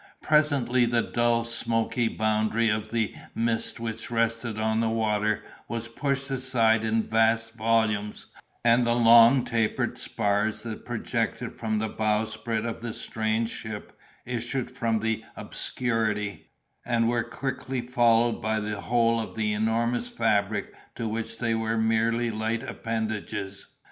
Presently 0.23 0.85
the 0.87 1.03
dull, 1.03 1.43
smoky 1.43 2.07
boundary 2.07 2.69
of 2.69 2.89
the 2.89 3.13
mist 3.35 3.79
which 3.79 4.09
rested 4.09 4.57
on 4.57 4.79
the 4.79 4.89
water 4.89 5.43
was 5.67 5.87
pushed 5.87 6.31
aside 6.31 6.83
in 6.83 7.03
vast 7.03 7.53
volumes, 7.53 8.25
and 8.65 8.83
the 8.83 8.95
long 8.95 9.45
taper 9.45 9.91
spars 9.93 10.63
that 10.63 10.85
projected 10.87 11.53
from 11.53 11.77
the 11.77 11.87
bowsprit 11.87 12.65
of 12.65 12.81
the 12.81 12.93
strange 12.93 13.51
ship 13.51 13.95
issued 14.25 14.71
from 14.71 15.01
the 15.01 15.23
obscurity, 15.35 16.49
and 16.83 17.07
were 17.07 17.23
quickly 17.23 17.81
followed 17.81 18.41
by 18.41 18.59
the 18.59 18.81
whole 18.81 19.19
of 19.19 19.35
the 19.35 19.53
enormous 19.53 20.09
fabric 20.09 20.73
to 20.95 21.07
which 21.07 21.37
they 21.37 21.53
were 21.53 21.77
merely 21.77 22.31
light 22.31 22.63
appendages. 22.63 23.67